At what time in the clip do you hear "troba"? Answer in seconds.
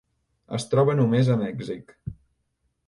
0.71-0.95